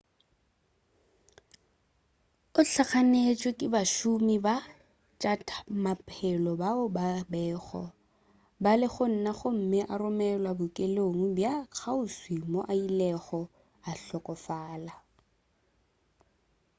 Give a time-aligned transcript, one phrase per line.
[2.59, 4.55] o hlaganetšwe ke bašomi ba
[5.21, 5.33] tša
[5.83, 7.83] maphelo bao ba bego
[8.63, 13.41] ba le gona gomme a romelwa bookelong bja kgauswi moo a ilego
[13.89, 14.93] a hlokofala